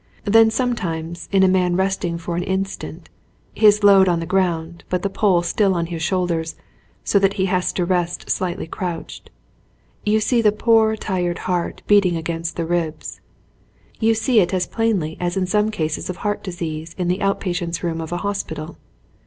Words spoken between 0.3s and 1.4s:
sometimes